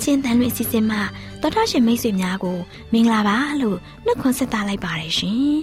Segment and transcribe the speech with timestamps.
[0.00, 1.00] AWR မျော်လင့်ခြင်းတန်လွင့်အစီအစဉ်မှာ
[1.40, 2.58] တော်တာရှင်မိတ်ဆွေများကို
[2.92, 5.54] မင်္ဂလာပါလို့နှုတ်ခွန်းဆက်သလိုက်ပါတယ်ရှင်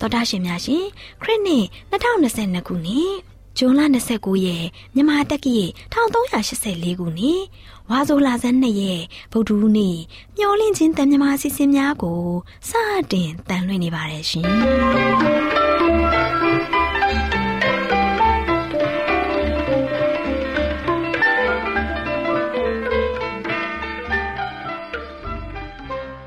[0.00, 0.84] တော်တာရှင်များရှင်
[1.22, 3.14] ခရစ်နှစ်2022ခုနှစ်
[3.58, 3.80] ဇွန်လ
[4.12, 5.56] 29ရက်မြန်မာတက္ကီ
[5.92, 7.42] 1384ခုနှစ်
[7.90, 9.96] ဝါဆိုလာဇန်2ရက်ဗုဒ္ဓဟူးနေ့
[10.38, 12.22] မျော်လင့်ခြင်းတန်မြမာအစီအစဉ်များကို
[12.68, 12.72] စ
[13.12, 15.65] တင်တန်လွှင့်နေပါတယ်ရှင်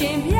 [0.00, 0.39] Shame.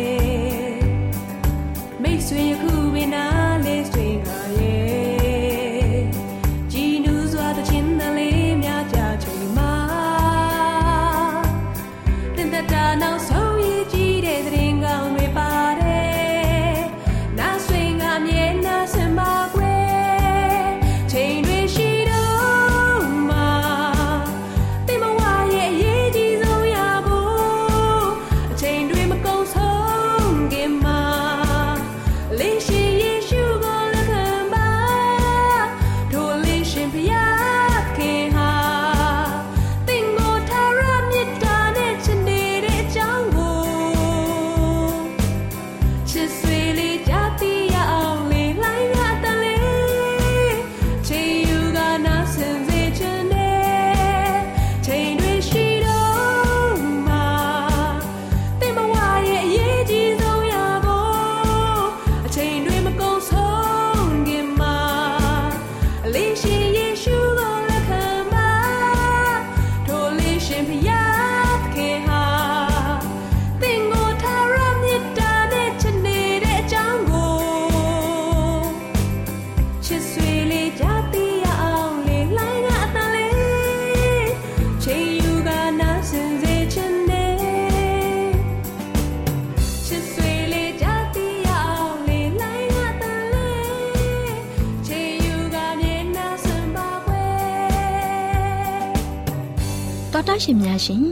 [100.43, 101.05] ရှင်များရှင်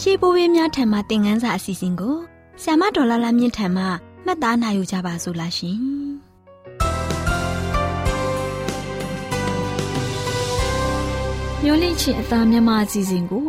[0.00, 2.16] ရှေးဘိုးဘေးများထံမှသင်ခန်းစာအစီအစဉ်ကို
[2.62, 3.84] ဆ iam ဒေါ်လာလာမြင့်ထံမှ
[4.24, 5.78] မှတ်သားနိုင်ယူကြပါစို့လားရှင်
[11.62, 13.48] မျိုးလင့်ချင်းအသားမြမအစီအစဉ်ကို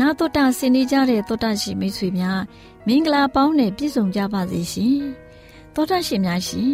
[0.00, 2.40] နာတော်တာဆင်နေကြတဲ့တော်တာရှင်မိတ်ဆွေများ
[2.86, 4.98] မင်္ဂလာပေါင်းနဲ့ပြည့်စုံကြပါစေရှင်
[5.74, 6.72] တော်တာရှင်များရှင်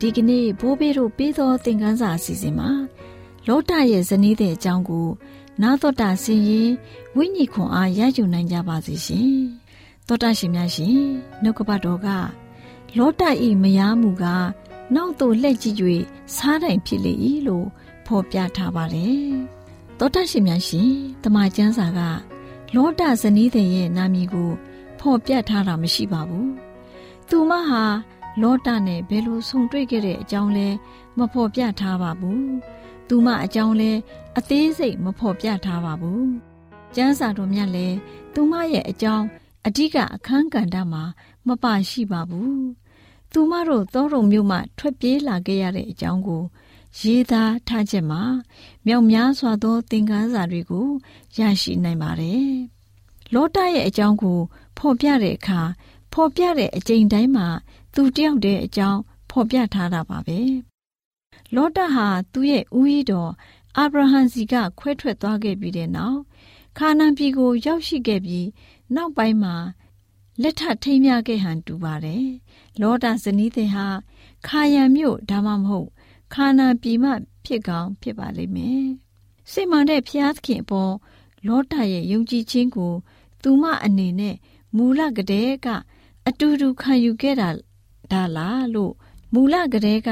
[0.00, 2.70] ဒီကနေ့ဘိုးဘေးတို့ပေးသောသင်ခန်းစာအစီအစဉ်မှာ
[3.48, 5.06] လောတရဲ့ဇနီးတဲ့အကြောင်းကို
[5.62, 6.70] နာတော်တာဆင်ရင်
[7.16, 9.34] ဝိညာဉ်ခွန်အားရယူနိုင်ကြပါစေရှင်
[10.06, 10.98] တော်တာရှင်များရှင်
[11.42, 12.08] နှုတ်ကပတ်တော်က
[12.96, 14.24] လောတဤမယားမှုက
[14.94, 15.76] နောက်သို့လှည့်ကြည့်၍
[16.34, 17.12] စားတိုင်ဖြစ်လေ၏
[17.46, 17.66] လို့
[18.06, 19.26] ဖော်ပြထားပါတယ်
[19.98, 20.90] တော်တာရှင်များရှင်
[21.22, 22.00] တမန်ကျမ်းစာက
[22.74, 24.50] လောတဇနီးတဲ့ရဲ့နာမည်ကို
[25.00, 26.50] ဖော်ပြထားတာမရှိပါဘူး
[27.28, 27.84] သူမဟာ
[28.42, 30.68] လောတနဲ့ဘယ်လိုဆုံတွေ့ခဲ့တဲ့အကြောင်းလဲ
[31.18, 32.48] မဖော်ပြထားပါဘူး
[33.08, 33.92] သူမအကြောင်းလဲ
[34.38, 36.24] အသေးစိတ်မဖော်ပြထားပါဘူး။
[36.94, 37.96] ကျမ်းစာတော်မြတ်လည်း
[38.34, 39.26] သူမရဲ့အကြောင်း
[39.66, 41.04] အဓိကအခန်းကဏ္ဍမှာ
[41.48, 42.54] မပါရှိပါဘူး။
[43.32, 46.42] သူမတို့သောရုံမြို့မှထွက်ပြေးလာခဲ့ရတဲ့အကြောင်းကို
[47.00, 48.22] ရေးသားထားချက်မှာ
[48.86, 50.88] မြောက်များစွာသောသင်ခန်းစာတွေကို
[51.38, 52.48] ရရှိနိုင်ပါတယ်။
[53.34, 54.38] လောတရဲ့အကြောင်းကို
[54.78, 55.60] ဖော်ပြတဲ့အခါ
[56.12, 57.46] ဖော်ပြတဲ့အကြိမ်တိုင်းမှာ
[57.94, 59.00] သူတယောက်တည်းအကြောင်း
[59.30, 60.40] ဖော်ပြထားတာပါပဲ။
[61.56, 63.32] လောတဟာသူ့ရဲ့ဦးရီတော်
[63.76, 66.20] အာဗြဟံစီကခွဲထွက်သွားခဲ့ပြီးတဲ့နောက်
[66.78, 68.48] ခါနာန်ပြည်ကို ရောက်ရှိခဲ့ပြီး
[68.94, 69.54] နောက်ပိုင်းမှာ
[70.42, 72.26] လက်ထထိမ်းမြခဲ့ဟန်တူပါတယ်။
[72.80, 73.86] လောတာဇနီးတဲ့ဟာ
[74.46, 75.88] ခါယံမြို့ဒါမှမဟုတ်
[76.34, 77.10] ခါနာပြည်မှ
[77.44, 78.86] ဖြစ်ကောင်းဖြစ်ပါလိမ့်မယ်။
[79.52, 80.94] စိတ်မှန်တဲ့ဖျားသခင်အပေါ်
[81.46, 82.94] လောတာရဲ့ယုံကြည်ခြင်းကို
[83.42, 84.36] သူမအနေနဲ့
[84.76, 85.68] မူလကတည်းက
[86.28, 87.48] အတူတူခံယူခဲ့တာ
[88.12, 88.92] ဒါလားလို့
[89.32, 90.10] မူလကတည်းက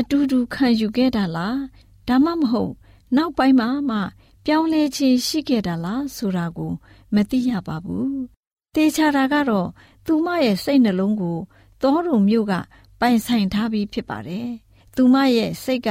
[0.00, 1.58] အတူတူခံယူခဲ့တာလား
[2.08, 2.72] ဒါမှမဟုတ်
[3.16, 3.98] နောက်ပိုင်းမှာမှ
[4.44, 6.72] ပြောင်းလဲခြင်းရှိခဲ့တာလားဆိုတာကို
[7.14, 8.14] မသိရပါဘူး။
[8.74, 9.68] တေချာတာကတော့
[10.06, 11.38] သူမရဲ့စိတ်နှလုံးကို
[11.82, 12.54] သောရုံမြို့က
[13.00, 14.48] ပိုင်ဆိုင်ထားပြီးဖြစ်ပါတယ်။
[14.96, 15.88] သူမရဲ့စိတ်က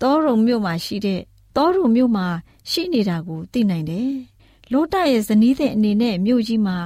[0.00, 1.20] သောရုံမြို့မှာရှိတဲ့
[1.56, 2.26] သောရုံမြို့မှာ
[2.70, 4.12] ရှိနေတာကိုသိနိုင်တယ်။
[4.72, 6.78] လောတရဲ့ဇနီးတဲ့အနေနဲ့မြို့ကြီးမှာ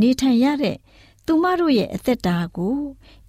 [0.00, 0.76] နေထိုင်ရတဲ့
[1.26, 2.76] သူမတို့ရဲ့အသက်တာကို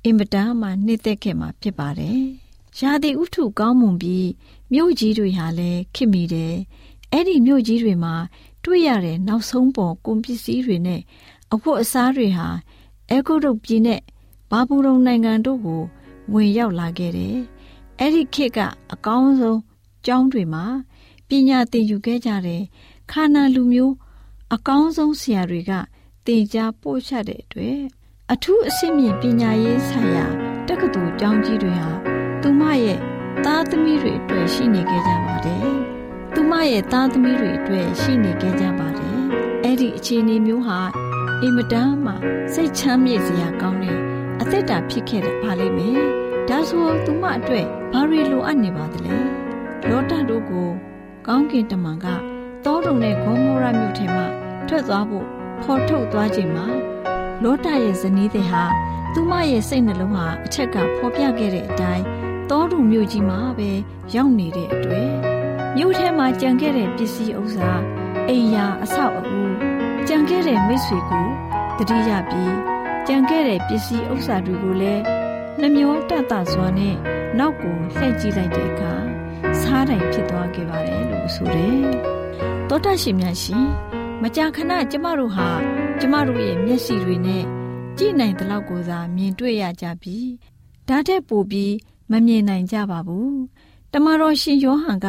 [0.03, 2.25] အင်မတန်မှနှိမ့်သက်ခဲ့မှာဖြစ်ပါတယ်။
[2.79, 4.29] ရာသီဥတုကောင်းမွန်ပြီး
[4.71, 6.55] မြို့ကြီးတွေဟာလည်းခင်မိတယ်။
[7.11, 8.15] အဲ့ဒီမြို့ကြီးတွေမှာ
[8.63, 11.01] တွေ့ရတဲ့နောက်ဆုံးပေါ်ကုန်ပစ္စည်းတွေနဲ့
[11.53, 12.47] အဖို့အစားတွေဟာ
[13.09, 14.01] အဲဂုရုပြည်နဲ့
[14.49, 15.83] ဘာဘူးလုံနိုင်ငံတို့ကို
[16.33, 17.37] ဝင်ရောက်လာခဲ့တယ်။
[17.99, 18.59] အဲ့ဒီခေတ်က
[18.93, 19.59] အကောင်းဆုံး
[20.05, 20.65] ကျောင်းတွေမှာ
[21.27, 22.61] ပညာသင်ယူခဲ့ကြတဲ့
[23.11, 23.93] ခါနာလူမျိုး
[24.53, 25.71] အကောင်းဆုံးဆရာတွေက
[26.25, 27.79] သင်ကြားပို့ချတဲ့အတွက်
[28.31, 30.25] အထူးအဆင့်မြင့်ပညာရေးဆိုင်ရာ
[30.67, 32.14] တက္ကသိုလ်ကျောင်းကြီးတွေဟာ
[32.47, 32.99] သူမရဲ့
[33.45, 35.67] သားသမီးတွေအတွက်ရှိနေခဲ့ကြပါတယ်။
[36.35, 39.19] သူမရဲ့သားသမီးတွေအတွက်ရှိနေခဲ့ကြပါတယ်။
[39.63, 40.79] အဲ့ဒီအခြေအနေမျိုးဟာ
[41.41, 42.13] အင်မတန်မှ
[42.53, 43.99] စိတ်ချမ်းမြေ့စရာကောင်းတဲ့
[44.41, 45.99] အသက်တာဖြစ်ခဲ့တဲ့ပါလိမ့်မယ်။
[46.49, 49.15] ဒါဆိုသူမအတွက်ဘာတွေလိုအပ်နေပါသလဲ။
[49.89, 50.69] လောတတို့ကို
[51.27, 52.05] ကောင်းကင်တမန်က
[52.65, 54.25] တောတုံနဲ့ဂေါမောရမြို့ထဲမှာ
[54.67, 55.25] ထွက်သွားဖို့
[55.63, 56.65] ဖော်ထုတ်သွားချိန်မှာ
[57.43, 58.63] လောတရဲ့ဇနီးတဲ့ဟာ
[59.13, 62.05] သူမရဲ့စိတ်နှလုံးဟာအချက်ကဖော်ပြခဲ့တဲ့အတိုင်း
[62.49, 63.69] တောတူမြို့ကြီးမှာပဲ
[64.15, 65.11] ရောက်နေတဲ့အတွက်
[65.77, 67.71] မြို့ထဲမှာကြံခဲ့တဲ့ပစ္စည်းဥစ္စာ
[68.29, 69.41] အိမ်ယာအဆောက်အဦ
[70.07, 71.27] ကြံခဲ့တဲ့မိတ်ဆွေကို
[71.77, 72.55] တတိယပြီး
[73.07, 75.03] ကြံခဲ့တဲ့ပစ္စည်းဥစ္စာတွေကိုလည်း
[75.59, 76.95] နှမျောတတ်တာစွာနဲ့
[77.39, 78.93] နောက်ကိုလှည့်ကြည့်လိုက်တဲ့အခါ
[79.61, 81.79] စားတိုင်ဖြစ်သွားခဲ့ပါတယ်လို့ဆိုတယ်။
[82.69, 83.67] တောတရှင်များရှင်
[84.21, 85.49] မကြာခဏကျမတို့ဟာ
[85.99, 87.43] ကျမတို့ရဲ့မျက်စိတွေနဲ့
[87.97, 90.17] ကြည့်နိုင်တဲ့လောက်ကိုသာမြင်တွေ့ရကြပြီ။
[90.89, 91.73] ဒါထက်ပိုပြီး
[92.11, 93.33] မမြင်နိုင်ကြပါဘူး။
[93.93, 95.07] တမတော်ရှင်ယောဟန်က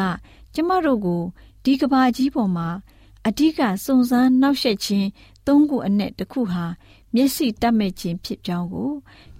[0.54, 1.22] ကျမတို့ကို
[1.64, 2.68] ဒီကဘာကြီးပေါ်မှာ
[3.26, 5.08] အဓိကစုံစမ်းနှောက်ယှက်ခြင်း
[5.46, 6.64] သုံးခုအနက်တစ်ခုဟာ
[7.14, 8.90] မျက်စိတတ်မဲ့ခြင်းဖြစ်ကြောင်းကို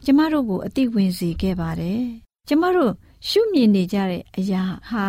[0.05, 2.03] ကျမတို့ကိုအသိဝင်စေခဲ့ပါတယ်။
[2.49, 2.93] ကျမတို့
[3.29, 5.05] ရှုမြင်နေကြတဲ့အရာဟာ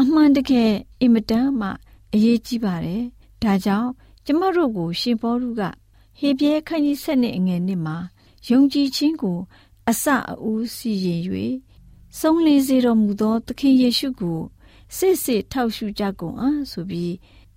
[0.00, 1.68] အမှန်တကယ်အင်မတန်မှ
[2.14, 3.02] အရေးကြီးပါတယ်။
[3.42, 3.90] ဒါကြောင့်
[4.26, 5.62] ကျမတို့ကို ရှင်ဘောရုက
[6.18, 7.96] ဟေပြဲခန်းကြီးဆက်နဲ့အငယ်နှစ်မှာ
[8.48, 9.38] ယုံကြည်ခြင်းကို
[9.88, 11.22] အစအဦးစီရင်၍
[12.18, 14.40] ဆုံးလင်းစေတော်မူသောသခင်ယေရှုကို
[14.96, 17.14] စစ်စစ်ထောက်ရှုကြကုန်အားဆိုပြီး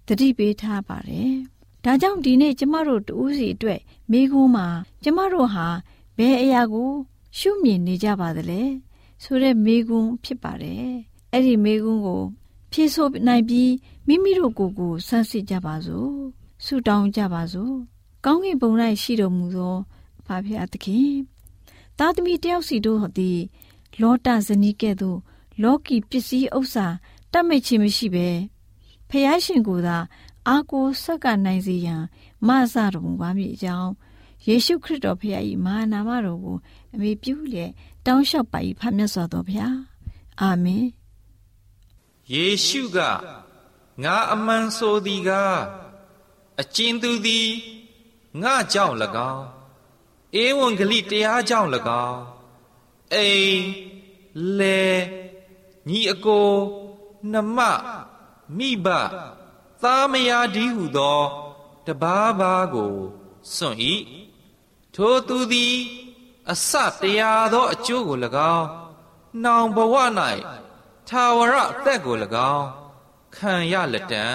[0.08, 1.34] တတိပေးထားပါတယ်။
[1.84, 4.68] ဒါကြောင့်ဒီနေ့ကျမတို့တူးစီအတွက်မိကုံးမှာ
[5.04, 5.68] ကျမတို့ဟာ
[6.18, 6.92] ဘယ်အရာကို
[7.38, 8.62] ရှုမြင်နေကြပါသလဲ
[9.24, 10.86] ဆိုတဲ့မိကုံးဖြစ်ပါတယ်။
[11.32, 12.22] အဲ့ဒီမိကုံးကို
[12.72, 13.72] ဖြည့်ဆို့နိုင်ပြီး
[14.08, 16.12] မိမိတို့ကိုယ်ကိုစမ်းစစ်ကြပါစို့။
[16.66, 17.74] ဆုတောင်းကြပါစို့။
[18.26, 18.72] ကောင်းကင်ဘုံ၌
[19.02, 19.76] ရှိတော်မူသော
[20.26, 21.14] ဖာဖျားသခင်
[22.00, 23.40] သားသမီးတယောက်စီတို့သည်
[24.02, 25.20] လောတဇနီးကဲ့သို့
[25.64, 26.88] လောကီပစ္စည်းဥစ္စာ
[27.32, 28.28] တတ်မိတ်ခြင်းမရှိပဲ
[29.10, 29.98] ဖះရှင်ကိုသာ
[30.48, 32.04] အာကိုဆက်ကနိုင်စေရန်
[32.48, 33.92] မဆတော်မူပါမည်အကြောင်း
[34.48, 36.58] ယေရှုခရစ်တော်ဖခင်၏မဟာနာမတော်ကို
[36.94, 37.72] အမိပြုလျက်
[38.06, 39.78] တောင်းလျှောက်ပါ၏ဖမြတ်စွာသောဘုရား
[40.42, 40.86] အာမင်
[42.34, 42.98] ယေရှုက
[44.04, 45.60] ငါအမှန်ဆိုသည်ကား
[46.62, 47.50] အကျဉ်သူသည်
[48.42, 48.96] ငါကြောင့်၎
[49.34, 49.46] င်း
[50.44, 51.70] ဧဝံဂလိတရားကြောင့်၎
[52.06, 52.22] င်း
[53.14, 53.87] အိမ်
[54.60, 54.86] လေ
[55.88, 56.52] ညီအကို
[57.32, 57.60] နှမ
[58.58, 58.88] မိဘ
[59.84, 61.22] သားမယားဒီဟုသော
[61.86, 62.96] တဘာဘာကို
[63.56, 63.78] စွန့်၏
[64.96, 65.76] ထိုသူသည်
[66.52, 68.18] အစတရားသောအကျိုးကို၎
[68.56, 68.68] င်း
[69.44, 69.96] နောင်ဘဝ၌
[71.10, 72.16] သာဝရအသက်ကို၎
[72.54, 72.68] င်း
[73.36, 74.26] ခံရလက်တံ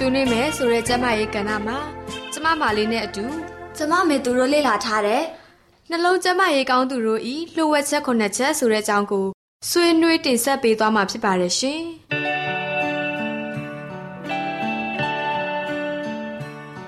[0.00, 1.78] ဆွေးနွေးမယ်ဆိုတဲ့ကျမရဲ့ကဏ္ဍမှာ
[2.32, 3.24] ကျမမာလေးနဲ့အတူ
[3.76, 5.22] ကျမမေသူတို့လေ့လာထားတဲ့
[5.90, 9.26] နှလုံးကျမရဲ့ကောင်းသူတို့ဤလှုပ်ဝက်ချက်ခုနှစ်ချက်ဆိုတဲ့အကြောင်းကို
[9.70, 11.80] ဆွေးနွေးတင်ဆက်ပေးသွားမှာဖြစ်ပါတယ်ရှင်။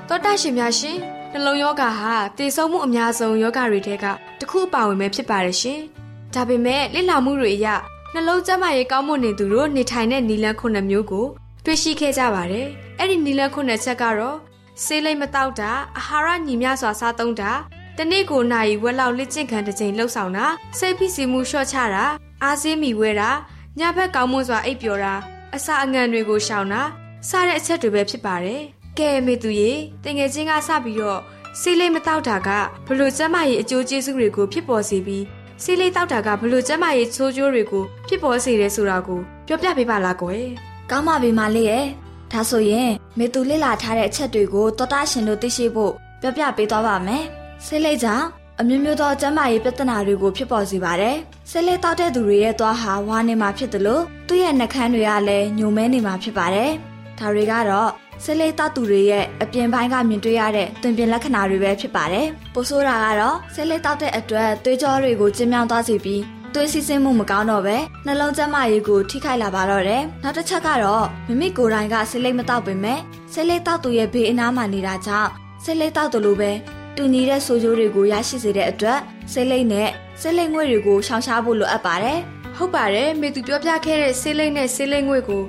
[0.09, 0.97] တောတာရှင်များရှင်
[1.33, 4.05] နှလုံးယောဂဟာတည်ဆုံမှုအများဆုံးယောဂတွေထဲက
[4.39, 5.81] တစ်ခုပါဝင်ပဲဖြစ်ပါတယ်ရှင်။
[6.35, 7.67] ဒါပေမဲ့လေ့လာမှုတွေအရ
[8.15, 11.27] နှလုံးကျန်းမာရေးကောင်းမွန်နေသူတို့နေထိုင်တဲ့နီလန်းခုနှစ်မျိုးကို
[11.65, 12.67] တွေ့ရှိခဲ့ကြပါတယ်။
[12.99, 14.39] အဲ့ဒီနီလန်းခုနှစ်ချက်ကတော့
[14.85, 17.53] ဆေးလိမ်မတောက်တာအာဟာရညီမျှစွာစားသုံးတာ
[17.99, 20.47] တနေ့ကိုနာရီဝက်လောက်လက်ကျင့်ခံတစ်ချိန်လှုပ်ဆောင်တာ
[20.79, 22.05] စိတ်ဖိစီးမှုလျှော့ချတာ
[22.43, 23.31] အားစင်းမိဝဲတာ
[23.79, 25.15] ညဘက်ကောင်းမွန်စွာအိပ်ပျော်တာ
[25.57, 26.83] အစာအငံတွေကိုရှောင်တာ
[27.29, 28.63] စတဲ့အချက်တွေပဲဖြစ်ပါတယ်
[28.99, 29.73] ကဲမေသူရေ
[30.05, 31.21] တငယ်ချင်းကစပြီးတော့
[31.61, 32.49] ဆေးလိမ်မတောက်တာက
[32.87, 35.25] ဘလို့ကျမရဲ့အကျိုးကျေးဇူးတွေကိုဖြစ်ပေါ်စေပြီး
[35.63, 41.85] ဆေးလိမ်တောက်တာကဘလို့ကျမရဲ့ချိုးကျိုးတွေကိုဖြစ်ပေါ်စေတယ်ဆိုတာကိုပြောပြပေးပါလားကွယ် ကောင်းပါပြီမလေးရဲ့
[42.33, 47.25] ဒါဆိုရင်မေသူလေ့လာထားတဲ့အချက်တွေကိုတော်တာရှင်တို့သိရှိဖို့ပြောပြပေးသွားပါမယ်
[47.67, 48.27] ဆေးလိပ်ကြောင့်
[48.61, 51.17] အမျိုးမျိုးသောကျန်းမာရေးပြဿနာတွေကိုဖြစ်ပေါ်စေပါတယ်
[51.51, 56.71] ဆေးလိပ်တောက်တဲ့သူတွေရဲ့သွားဟာဝါနေမှာဖြစ်တယ်လို့သူ့ရဲ့နှာခမ်းတွေကလည်းညိုမဲနေမှာဖြစ်ပါတယ်
[57.19, 57.91] ဒါတွေကတော့
[58.25, 66.23] ဆေးလိပ်တောက်သူတွေရဲ့အပြင်ပိုင်းကမြင်တွေ့ရတဲ့တွင်ပြင်လက္ခဏာတွေပဲဖြစ်ပါတယ်ပိုဆိုးတာကတော့ဆေးလိပ်တောက်တဲ့အတွက်သွေးကြောတွေကိုကျဉ်းမြောင်းသွားစေပြီး
[66.55, 67.77] သွေးစီးဆင်းမှုမကောင်းတော့ပဲ
[68.07, 73.01] နှလုံးကျန်းမာရေးကိုထိခိုက်လာပါတော့တယ်။နောက်တစ်ချက်ကတော့မိမိကိုယ်တိုင်ကဆေးလိပ်မတောက်ပေမဲ့
[73.33, 75.31] ဆေးလိပ်တောက်သူရဲ့ဘေးအနားမှာနေတာကြောင့်
[75.65, 76.51] ဆေးလိပ်တောက်တယ်လို့ပဲ
[76.97, 78.99] တူညီတဲ့ဆိုးကျိုးတွေကိုရရှိစေတဲ့အတွက်
[79.33, 79.89] ဆေးလိပ်နဲ့
[80.21, 82.19] ဆေးလိပ်ငွေ့တွေကိုရှောင်ရှားဖို့လိုအပ်ပါတယ်
[82.57, 85.43] ဟုတ်ပါတယ်မေသူပြောပြခဲ့တဲ့ဆေးလိပ်နဲ့ဆေးလိပ်ငွေကို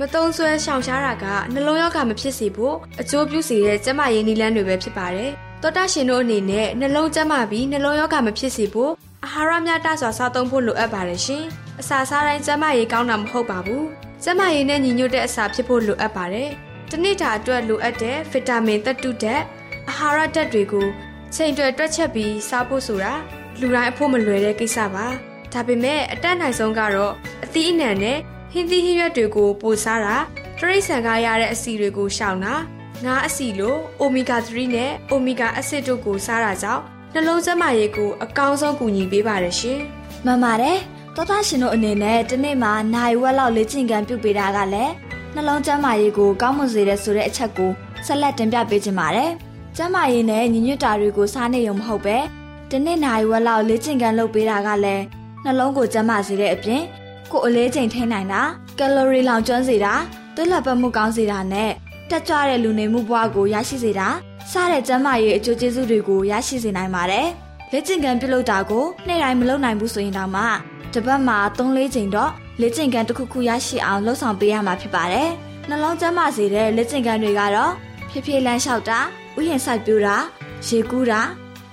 [0.00, 5.30] မတုံးဆွဲရှောင်ရှားတာကနှလုံးရောဂါမဖြစ်စေဖို့အကျိုးပြုစေတဲ့ကျန်းမာရေးနည်းလမ်းတွေပဲဖြစ်ပါတယ်
[5.62, 8.92] တောတာရှင်တို့အနေနဲ့နှလုံးကျန်းမာပြီးနှလုံးရောဂါမဖြစ်စေဖို့
[9.24, 11.44] အာဟာရမျှတစွာစားသုံးဖို့လိုအပ်ပါတယ်ရှင်
[11.80, 13.86] အစာစားတိုင်းကျန်းမာရေးကောင်းတာမဟုတ်ပါဘူး
[14.22, 16.50] ကျန်းမာရေးနဲ့ညီညွတ်တဲ့အစာဖြစ်ဖို့လိုအပ်ပါတယ်
[16.90, 19.42] တနေ့တာအတွက်လိုအပ်တဲ့ဗီတာမင်သတ္တုဓာတ်
[19.88, 20.86] အာဟာရဓာတ်တွေကို
[21.34, 23.14] ချိန်တွယ်တွက်ချက်ပြီးစားဖို့ဆိုတာ
[23.60, 25.06] လူတိုင်းအဖို့မလွယ်တဲ့ကိစ္စပါ
[25.52, 27.12] ဒါပေမဲ့အတက်နိုင်ဆုံးကတော့
[27.44, 28.18] အသီးအနှံနဲ့
[28.52, 30.16] ဟင်းသီးဟင်းရွက်တွေကိုပိုစားတာ
[30.58, 32.54] တရိတ်ဆန်ကားရတဲ့အဆီတွေကိုရှောင်တာ
[33.04, 36.82] ငါးအဆီလိုအိုမီဂါ3နဲ့အိုမီဂါအဆစ်တို့ကိုစားတာကြောင့်
[37.14, 39.80] နှလုံးကျန်းမာရေးကိုအကောင်းဆုံးကူညီပေးပါတယ်ရှင်။
[40.24, 40.76] မှန်ပါတယ်။
[41.16, 44.92] တောတာရှင်တို့အနေနဲ့ဒီနေ့မှာနိုင်ဝက်လောက်လေ့ကျင့်ခန်းပြုပေးတာကလည်း
[45.34, 47.70] နှလုံးကျန်းမာရေးကိုကောင်းမွန်စေတဲ့ဆိုတဲ့အချက်ကို
[48.06, 49.30] ဆက်လက်တင်ပြပေးချင်ပါတယ်။
[49.76, 52.16] ကျန်းမာရေးနဲ့ညီညွတ်တာတွေကိုစားနေရုံမဟုတ်ပဲ
[52.70, 55.04] ဒီနေ့နိုင်ဝက်လောက်လေ့ကျင့်ခန်းလုပ်ပေးတာကလည်း
[55.44, 56.82] နှလုံးကိုကျန်းမာစေတဲ့အပြင်
[57.32, 58.42] ကိုယ်အလေးချိန်ထိန်းနိုင်တာ
[58.78, 59.94] ကယ်လိုရီလောင်ကျွမ်းစေတာ
[60.34, 61.70] သွေးလက်ပတ်မှုကောင်းစေတာနဲ့
[62.10, 64.08] တက်ကြွတဲ့လူနေမှုဘဝကိုရရှိစေတာ
[64.52, 67.26] စတဲ့ကျန်းမာရေးအကျိုးကျေးဇူးတွေကိုရရှိစေနိုင်ပါတယ်။
[67.72, 70.42] လေ့ကျင့်ခန်းပြုလုပ်တာကိုနေ့တိုင်းမလုပ်နိုင်ဘူးဆိုရင်တော့မှ
[70.92, 72.30] တစ်ပတ်မှာ3-4ချိန်တော့
[72.60, 75.28] လေ့ကျင့်ခန်းတစ်ခုခုရရှိအောင်လှုပ်ဆောင်ပေးရမှာဖြစ်ပါတယ်။
[75.68, 77.72] နှလုံးကျန်းမာစေတဲ့လေ့ကျင့်ခန်းတွေကတော့
[78.10, 78.98] ဖြည်းဖြည်းလမ်းလျှောက်တာ
[79.38, 80.16] ဥယျာဉ်စိုက်ပျိုးတာ
[80.66, 81.20] ရေကူးတာ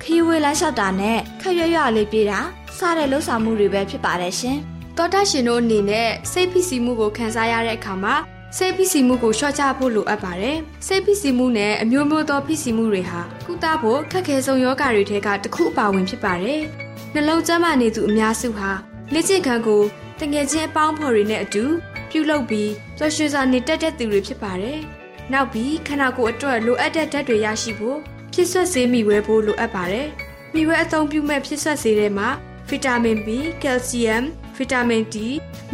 [0.02, 2.40] ခရီးဝေးလမ်းလျှောက်တာနဲ့ခက်ရွရွလေးပြေးတာ
[2.78, 4.58] စတဲ့လှုပ်ဆောင်မှုတွေပဲဖြစ်ပါတယ်ရှင်။
[4.98, 8.16] တောတာရှင်တို့အနေနဲ့စိတ်ဖိစီးမှုကိုခံစားရတဲ့အခါမှာ
[8.58, 16.62] စိတ်ဖိစီးမှုကိုလျှော့ချဖို့လိုအပ်ပါတယ်။စိတ်ဖိစီးမှုနဲ့အမျိုးမျိုးသောဖိစီးမှုတွေဟာကုသဖို့ခက်ခဲဆုံးယောဂတွေထဲကတစ်ခုအပါဝင်ဖြစ်ပါတယ်။
[17.14, 18.70] နှလုံးကျန်းမာနေသူအများစုဟာ
[19.14, 19.84] လေ့ကျင့်ခန်းကို
[20.20, 21.64] တငယ်ချင်းအပေါင်းဖော်တွေနဲ့အတူ
[22.10, 24.80] ပြုလုပ်ပြီးပျော်ရွှင်စွာနေတတ်တဲ့သူတွေဖြစ်ပါတယ်။
[25.34, 27.98] နောက်ပြီးခန္ဓာကိုယ်အတွက်လိုအပ်တဲ့ဓာတ်တွေရရှိဖို့
[28.34, 30.08] ဖြစ်ဆွတ်စေမိဝဲဖို့လိုအပ်ပါတယ်။
[30.54, 32.30] မိဝဲအသုံးပြုမဲ့ဖြစ်ဆွတ်စေတဲ့မှာ
[32.70, 33.28] ဗီတာမင် B,
[33.64, 34.24] ကယ်လ်ဆီယမ်
[34.56, 35.16] ဗီတာမင် D,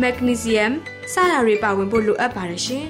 [0.01, 0.71] မက်ဂနီဆီယမ်
[1.11, 2.85] စတာတွေပါဝင်ဖို့လိုအပ်ပါတယ်ရှင်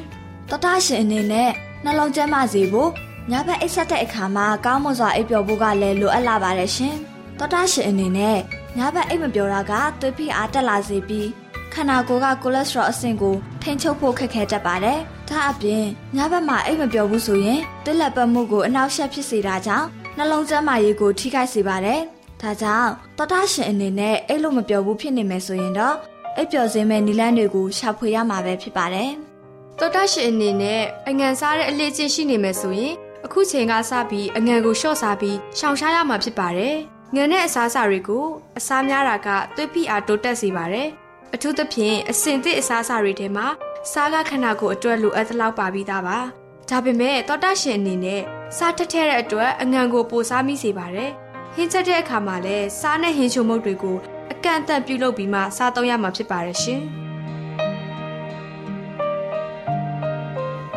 [0.50, 1.52] တော်တာရှင်အနေနဲ့
[1.84, 2.90] နှလုံးကျန်းမာစေဖို့
[3.32, 6.96] ညဘက်အိပ်ဆက်တဲ့အခါမှာကောင်းမွန်စွာအိပ်ပျော်ဖို့ကလည်းလိုအပ်လာပါတယ်ရှင်။
[7.40, 8.38] တော်တာရှင်အနေနဲ့
[8.78, 11.30] ညဘက်အိပ်မပျော်တာကသွေးဖိအားတက်လာစေပြီး
[11.74, 15.86] ခန္ဓာကိုယ်ကကိုလက်စထရောအဆင့်ကိုထိန်းချုပ်ဖို့ခက်ခဲတတ်ပါတယ်။ဒါအပြင်
[16.16, 19.88] ညဘက်မှာအိပ်မပျော်ဘူးဆိုရင်သွေးလက်ပတ်မှုကိုအနှောက်အယှက်ဖြစ်စေတာကြောင့်
[20.18, 22.02] နှလုံးကျန်းမာရေးကိုထိခိုက်စေပါတယ်။
[22.42, 25.96] ဒါကြောင့်တော်တာရှင်အနေနဲ့အိပ်လို့မပျော်ဘူးဖြစ်နေမယ်ဆိုရင်တော့
[26.38, 29.12] အိပ်ပျော်စေမယ့်နည်းလမ်းတွေကိုရှာဖွေရမှာပဲဖြစ်ပါတယ်။
[29.80, 32.94] တောတာရှင်အနေနဲ့အငံစားတဲ့အလေးချင်းရှိနေမယ်ဆိုရင်
[33.26, 36.76] အခုချိန်ကစပြီးအငံကိုလျှော့စားပြီးရှောင်ရှားရမှာဖြစ်ပါတယ်။
[37.16, 38.26] ငံနဲ့အစားအစာတွေကို
[38.58, 40.88] အစားများတာကသွေးဖိအားတိုးတက်စေပါတယ်။
[41.34, 43.48] အထူးသဖြင့်အစင်သစ်အစားအစာတွေထဲမှာ
[43.92, 46.18] စားကခန္ဓာကိုယ်အတွက်လိုအပ်သလောက်ပါပြီးသားပါ။
[46.70, 48.22] ဒါပေမဲ့တောတာရှင်အနေနဲ့
[48.58, 51.12] စားထက်ထဲတဲ့အတွက်အငံကိုပိုစားမိစေပါတယ်။
[51.56, 53.98] ဟင်းချက်တဲ့အခါမှာလည်းစားနဲ့ဟင်းချိုမုတ်တွေကို
[54.32, 56.82] အကန့်အသတ်ပြုလုပ်ပြီးမှစားသုံးရမှာဖြစ်ပါတယ်ရှင်။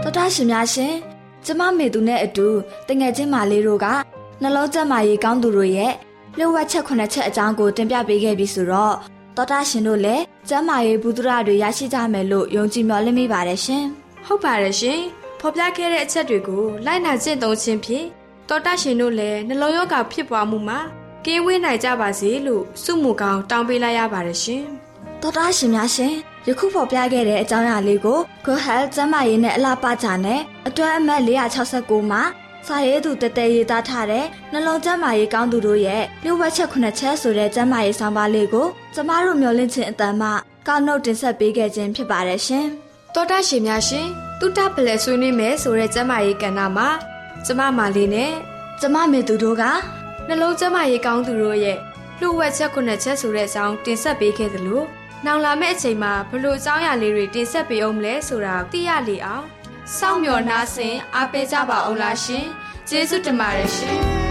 [0.02, 0.94] တော်တာရှင်များရှင်
[1.46, 2.48] ကျမမေသူနဲ့အတူ
[2.88, 3.86] တငယ်ချင်းမာလေးတို့က
[4.42, 5.92] နှလုံးကျန်းမာရေးကောင်းသူတို့ရဲ့
[6.36, 8.94] လျှို့ဝှက်ချက်ခုနှစ်ချက်အကြောင်းကိုတင်ပြပေးခဲ့ပြီဆိုတော့
[9.36, 13.84] တော်တာရှင်တို့လည်းကျန်းမာရေးဘုဒ္ဓရတွေရရှိကြမယ်လို့ယုံကြည်မျှော်လင့်မိပါတယ်ရှင်
[14.26, 15.00] ဟုတ်ပါတယ်ရှင်
[15.40, 18.06] ဖော်ပြခဲ့တဲ့အချက်တွေကိုလိုက်နာကျင့်သုံးခြင်းဖြင့်
[18.48, 20.78] တော်တာရှင်တို့လည်းနှလုံးရောဂါဖြစ်ပွားမှုမှာ
[21.24, 24.64] ကင်းဝေးနိုင်ကြပါစေလို့ဆုမူကောင်းတောင်းပေးလိုက်ရပါတယ်ရှင်
[25.20, 26.14] တော်တာရှင်များရှင်
[26.46, 31.20] ယခုဖော်ပြခဲ့တဲ့အကြောင်းအရာလေးကို Go Health ကျန်းမာရေးနဲ့အလားပါကြနဲ့အတွဲအမှတ်
[31.66, 32.22] 469မှာ
[32.66, 40.28] စာရေးသူတတဲရေးသားထားတဲ့နှလုံးကျန်းမာရေးကောင်းသူတို့ရဲ့လျှို့ဝှက်ချက်ခုနှစ်ချက်ဆိုတဲ့ကျန်းမာရေးဆောင်ပါလေးကိုကျမတို့မျှဝင့်ခြင်းအတန်မှ
[40.66, 42.66] ကောက်နှုတ်တင်ဆက်ပေးခဲ့ခြင်းဖြစ်ပါတယ်ရှင်
[43.14, 44.06] တော်တာရှင်များရှင်
[44.40, 46.88] တုတ္တပလဲဆွေးနွေးမယ်ဆိုတဲ့ကျမ်းမာရေးကဏ္ဍမှာ
[47.46, 48.32] ကျမမာလေးနဲ့
[48.80, 49.64] ကျမမေသူတို့က
[50.28, 51.78] နှလုံးကျန်းမာရေးကောင်းသူတို့ရဲ့
[52.20, 54.82] လှုပ်ဝက်ချက်ခုနှစ်ချက်ဆိုတဲ့အကြောင်းတင်ဆက်ပေးခဲ့သလို
[55.24, 59.44] နောက်လာမယ့်အချိန်မှာဘလို့အကြောင်းအရာလေးတွေတင်ဆက်ပေးအောင်မလဲဆိုတာသိရလေအောင်
[59.98, 62.46] စောင့်မျှော်နှားဆင်အားပေးကြပါအောင်လားရှင်
[62.88, 64.23] ကျေးဇူးတင်ပါတယ်ရှင်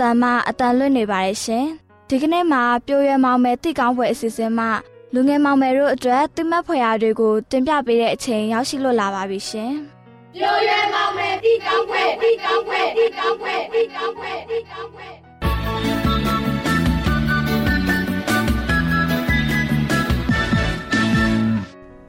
[0.00, 1.66] တန်မှအတန်လွတ်နေပါတယ်ရှင်။
[2.08, 4.70] ဒီကနေ့မှာပြိုရွယ်မောင်မယ်တိကောင်းပွဲအစီအစဉ်မှာ
[5.14, 9.72] လူငယ်မောင်မယ်တို့အတွက်တိမတ်ဖွယ်ရာတွေကိုတင်ပြပေးတဲ့အချိန်ရောက်ရှိလို့လာပါပြီရှင်။
[10.34, 15.08] ပြိုရွယ်မောင်မယ်တိကောင်းပွဲတိကောင်းပွဲတိကောင်းပွဲတိကောင်းပွဲတိကောင်းပွဲ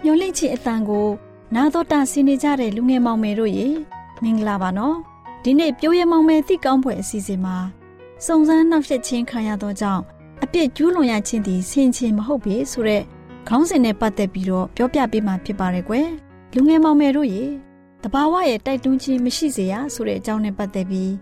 [0.04, 1.08] ညိုလင့်ချစ်အတန်ကို
[1.56, 3.68] နာတော်တာဆင်းနေကြတဲ့လူငယ်မောင်မယ်တို့ရေ
[4.24, 4.96] မင်္ဂလာပါနော်
[5.44, 7.58] ဒီနေ့ပြိုးရမောင်မဲ့တိကောင်းဖွယ်အစီအစဉ်မှာ
[8.26, 10.04] စုံစမ်းနှောက်ယှက်ခြင်းခံရသောကြောင့်
[10.44, 13.04] အပြစ်ကျူးလွန်ရခြင်းသည်ဆင်ခြင်မဟုတ်ပေဆိုတဲ့
[13.48, 16.10] ခေါင်းစဉ်နဲ့ပတ်သက်ပြီးတော့ပြောပြပေးမှာဖြစ်ပါတယ်ကွယ်
[16.56, 17.44] လူငယ်မောင်မယ်တို့ရေ
[18.04, 21.14] တဘာဝရဲ့တိုက်တွန်းခြင်းမရှိစေရဆိုတဲ့အကြောင်းနဲ့ပတ်သက်ပြီး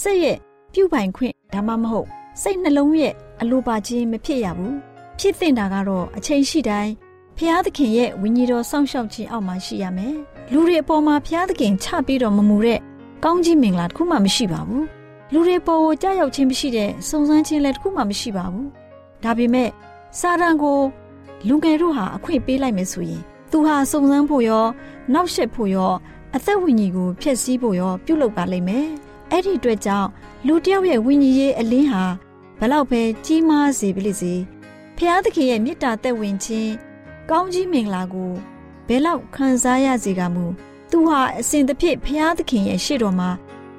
[0.00, 0.38] စိတ်ရဲ့
[0.72, 2.06] ပြုပိုင်ခွင့်ဒါမှမဟုတ်
[2.42, 4.76] စိတ်နှလုံးရဲ့အလိုပါခြင်းမဖြစ်ရဘူး
[5.18, 6.92] ဖြစ်တင်တာကတော့အချိန်ရှိတိုင်း
[7.36, 10.16] ဖျားသခင်ရဲ့ဝိညာဉ်တော်စောင့်ရှောက်ခြင်းအောက်မှာရှိရမယ်
[10.52, 12.78] လူတွေအပေါ်မှာဖျားသခင်ချပြီးတော့မမူတဲ့
[13.24, 14.99] ကောင်းကြီးမင်္ဂလာတစ်ခုမှမရှိပါဘူး
[15.32, 18.68] လူတွေပေါ်ကိုကြောက်ရွံ့ခြင်းမရှိတဲ့စုံစမ်းခြင်းလည်းတစ်ခုမှမရှိပါဘူး
[19.24, 19.68] ဒါပေမဲ့
[20.18, 20.78] စာရန်ကို
[21.48, 24.66] လူငယ်တို့ဟာအခွင့်ပေးလိုက်မယ်ဆိုရင်သူဟာစုံစမ်းဖို့ရော
[25.14, 25.92] နောက်ဆက်ဖို့ရော
[26.36, 28.86] အသက်ဝိညာဉ်ကိုဖျက်ဆီးဖို့ရောပြုလုပ်ပါလိမ့်မယ်
[29.30, 30.08] အဲ့ဒီအတွက်ကြောင့်
[30.46, 32.04] လူတယောက်ရဲ့ဝိညာဉ်ရေးအလင်းဟာ
[32.60, 34.34] ဘလောက်ပဲကြီးမားစေပါလိမ့်စေ
[34.96, 36.72] ဖျားသခင်ရဲ့မေတ္တာသက်ဝင်ခြင်း
[37.30, 38.32] ကောင်းကြီးမင်္ဂလာကို
[38.88, 40.44] ဘယ်လောက်ခံစားရစေကမူ
[40.90, 43.30] သူဟာအစဉ်တစ်ဖြစ်ဖျားသခင်ရဲ့ရှေ့တော်မှာ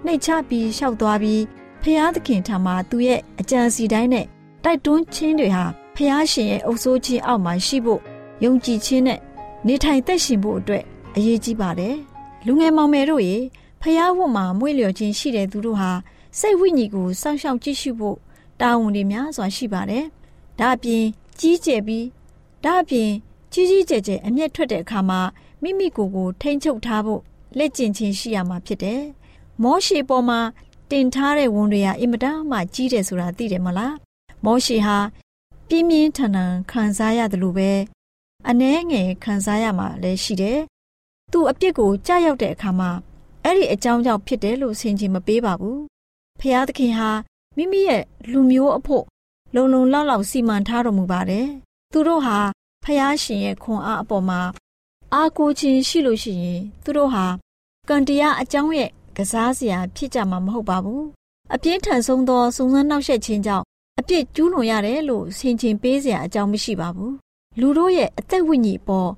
[0.06, 1.42] နှိတ်ချပြီးလျှောက်သွားပြီး
[1.82, 4.26] ဖျားသခင်ထံမှာသူရဲ့အကြံစီတိုင်းနဲ့
[4.64, 8.02] တိုက်တွန်းခြင်းတွေဟာဖျားရှင်ရဲ့အုပ်ဆိုးခြင်းအောက်မှာရှိဖို့
[8.44, 9.20] ယုံကြည်ခြင်းနဲ့
[9.68, 10.84] နေထိုင်သက်ရှင်ဖို့အတွက်
[11.16, 11.96] အရေးကြီးပါတယ်။
[12.46, 13.38] လူငယ်မောင်မယ်တို့ရေ
[13.82, 15.92] ဖျားဝတ်မှာမွေ့လျော်ခြင်းရှိတဲ့သူတို့ဟာ
[16.40, 18.18] စိတ်ဝိညာဉ်ကိုစောင့်ရှောက်ကြည့်ရှုဖို့
[18.62, 20.06] တာဝန်တွေများစွာရှိပါတယ်။
[20.60, 21.04] ဒါအပြင်
[21.40, 22.06] ကြီးကျယ်ပြီး
[22.64, 23.10] ဒါအပြင်
[23.54, 25.20] ကြီးကြီးကျယ်ကျယ်အမျက်ထွက်တဲ့အခါမှာ
[25.62, 27.22] မိမိကိုယ်ကိုထိမ့်ချုပ်ထားဖို့
[27.58, 29.02] လက်ကျင့်ခြင်းရှိရမှာဖြစ်တယ်။
[29.64, 30.40] မောရှေပေါ်မှာ
[30.92, 33.94] တင်ထားတဲ့ဝန်တွေဟာအင်မတန်မှကြီးတယ်ဆိုတာသိတယ်မလား။
[34.46, 34.98] မောရှေဟာ
[35.68, 37.72] ပြင်းပြင်းထန်ထန်ခံစားရတယ်လို့ပဲ
[38.50, 40.60] အနှဲငယ်ခံစားရမှာလည်းရှိတယ်။
[41.32, 42.92] သူ့အပြစ်ကိုကြားရောက်တဲ့အခါမှာ
[43.44, 45.80] အဲ့ဒီအကြောင်းကြောင့်ဖြစ်တယ်လို့ဆင်ခြင်မပေးပါဘူး။
[46.40, 47.10] ဖျားသခင်ဟာ
[47.58, 49.06] မိမိရဲ့လူမျိုးအဖို့
[49.56, 51.48] လုံလုံလောက်လောက်စီမံထားတော်မူပါတယ်။
[51.92, 52.38] သူတို့ဟာ
[52.84, 54.42] ဖျားရှင်ရဲ့ခွန်အားအပေါ်မှာ
[55.14, 57.26] အားကိုးခြင်းရှိလို့ရှိရင်သူတို့ဟာ
[57.90, 61.06] ကံတရားအကြောင်းရဲ့ ကစားစရာဖြစ်ကြမှာမဟုတ်ပါဘူး
[61.54, 63.66] အပြင်းထန်ဆုံးသောစုံစမ်းနှောက်ယှက်ခြင်းကြောင့်
[64.00, 67.16] အပြစ်ကျူးလွန်ရတယ်လို့ဆင်ခြင်ပေးစရာအကြောင်းမရှိပါဘူး
[67.60, 69.10] လူတို့ရဲ့အသက်ဝိညာဉ်ပေါ်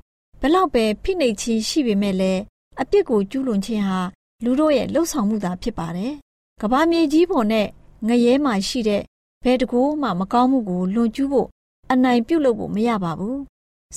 [0.42, 2.42] ဘလောက်ပဲဖိနှိပ်ခြင်းရှိပေမဲ့လည်း
[2.82, 4.00] အပြစ်ကိုကျူးလွန်ခြင်းဟာ
[4.44, 6.14] လူတို့ရဲ့လှုပ်ဆောင်မှုသာဖြစ်ပါတယ်
[6.62, 7.68] ကဘာမြေကြီးပေါ်နဲ့
[8.08, 9.02] ငရဲမှာရှိတဲ့
[9.44, 11.48] ဘယ်တကူမှမကောင်းမှုကိုလွန်ကျူးဖို့
[11.92, 13.40] အနိုင်ပြုတ်လို့ဖို့မရပါဘူး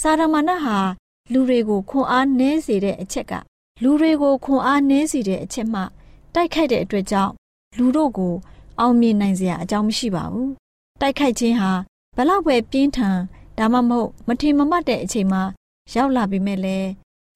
[0.00, 0.78] စာရမဏတ်ဟာ
[1.32, 3.32] လူတွေကိုခွန်အားနည်းစေတဲ့အချက်က
[3.82, 5.80] လူတွေကိုခွန်အားနည်းစေတဲ့အချက်မှ
[6.34, 7.32] တိုက်ခိုက်တဲ့အတွက်ကြောင့်
[7.76, 8.34] လူတို့ကို
[8.80, 10.50] အောင်မြင်နိုင်စရာအကြောင်းမရှိပါဘူး
[11.00, 11.70] တိုက်ခိုက်ခြင်းဟာ
[12.16, 13.18] ဘလောက်ပဲပြင်းထန်
[13.58, 15.42] ဒါမှမဟုတ်မထင်မမှတ်တဲ့အချိန်မှာ
[15.92, 16.78] ရောက်လာပြီမဲ့လေ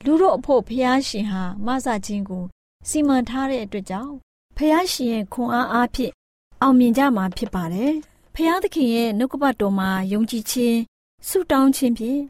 [0.05, 2.45] လူတို့အဖို့ဖျားရှင်ဟာမဆခြင်းကို
[2.89, 4.15] စီမံထားတဲ့အတွက်ကြောင့်
[4.57, 6.13] ဖျားရှင်ရဲ့ခွန်အားအားဖြင့်
[6.63, 7.93] အောင်မြင်ကြမှာဖြစ်ပါတယ်
[8.35, 10.79] ဖျားသခင်ရဲ့နှုတ်ကပတ်တော်မှာယုံကြည်ခြင်း
[11.29, 12.21] ဆုတောင်းခြင်းဖြင့်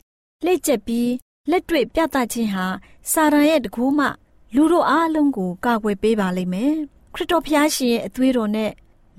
[0.44, 1.08] လက်ကျက်ပြီး
[1.50, 2.66] လက်တွေ့ပြသခြင်းဟာ
[3.12, 4.06] စာရန်ရဲ့တကူးမှ
[4.54, 6.74] လူတို့အားလုံးကိုကာကွယ်ပေးပါလိမ့်မယ်
[7.14, 8.70] ခရစ်တော်ဖျားရှင်ရဲ့အသွေးတော်နဲ့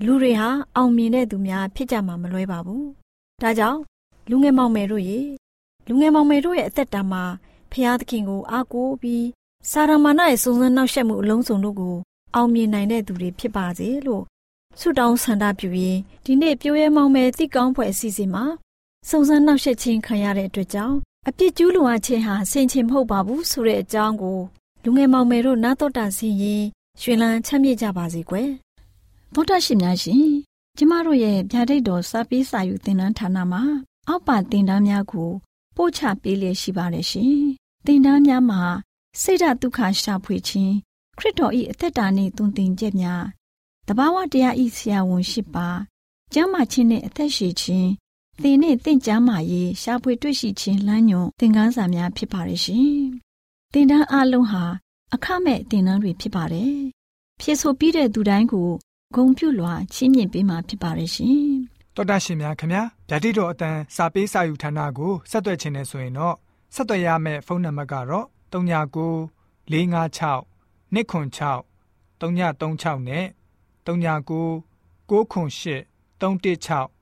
[0.04, 2.86] လူတွေဟာအောင်မြင်တဲ့သူများဖြစ်ကြမှာမလွဲပါဘူး
[3.42, 3.80] ဒါကြောင့်
[4.30, 5.20] လူငယ်မောင်မယ်တို့ရေ
[5.88, 7.24] လူငယ်မောင်မယ်တို့ရဲ့အသက်တာမှာ
[7.72, 9.26] ဖျားသခင်ကိုအားကိုးပြီး
[9.70, 11.96] စာရမဏရဲ့စုံစမ်းနှောက်ယှက်မှုအလုံးစုံတို့ကို
[12.34, 14.22] အောင်မြင်နိုင်တဲ့သူတွေဖြစ်ပါစေလို့
[14.80, 18.44] ဆုတောင်းဆန္ဒပြုရင်းဒီနေ့ပြိုးရဲမောင်မယ်သိကောင်းဖွယ်အစီအစဉ်မှာ
[19.08, 20.96] စုံစမ်းနှောက်ယှက်ခြင်းခံရတဲ့အတွက်ကြောင့်
[21.28, 24.38] အပြစ်ကျူးလွန်အပ်ခြင်းဟာဆင်ခြင်မဟုတ်ပါဘူးဆိုတဲ့အကြောင်းကို
[24.82, 26.64] လူငယ်မောင်မယ်တို့နားတော်တာဆင်ရင်
[27.00, 28.50] ရှင်လန်းချမ်းမြေ့ကြပါစေကွယ်
[29.34, 30.26] သောတာရှင်များရှင်
[30.76, 33.62] ကျမတို့ရဲ့ဗျာဒိတ်တော်စာပေးစာယူသင်တန်းဌာနမှာ
[34.08, 35.30] အောက်ပါသင်တန်းများကို
[35.76, 37.34] ပို့ချပေးလျက်ရှိပါတယ်ရှင်
[37.86, 38.62] သင်တန်းများမှာ
[39.20, 40.74] စိတ်ဓာတ်ဒုက္ခရှာဖွေခြင်း
[41.18, 43.24] ခရစ်တော်၏အသက်တာနှင့်တုန်တင်ကြများ
[43.88, 45.68] တဘာဝတရားဤဆရာဝန်ရှိပါ
[46.32, 47.90] ကျမ်းမာခြင်းနှင့်အသက်ရှိခြင်း
[48.40, 52.92] သင်နှင့်တင့်ကြမာရေးရှာဖွေတွေ့ရှိခြင်းလမ်းညွန်သင်ခန်းစာများဖြစ်ပါရဲ့ရှင်
[53.72, 54.64] သင်တန်းအလုံးဟာ
[55.14, 56.76] အခမဲ့သင်တန်းတွေဖြစ်ပါတယ်
[57.40, 58.70] ဖြစ်ဆိုပြီးတဲ့သူတိုင်းကို
[59.14, 61.42] ဂုံပြုလွှာချီးမြှင့်ပေးမှာဖြစ်ပါရဲ့ရှင်
[61.96, 66.36] တော်တာရှင်များခင်ဗျာဓာတိတော်အတန်းစာပေးစာယူဌာနကိုဆက်သွယ်ခြင်းနဲ့ဆိုရင်တော့
[66.74, 69.30] ဆက်သွယ်ရမယ့်ဖုန်းနံပါတ်ကတော့39
[69.72, 70.44] 656
[70.92, 71.64] 296
[72.20, 73.24] 336နဲ့
[73.86, 74.62] 39
[75.10, 75.86] 98
[76.20, 77.01] 316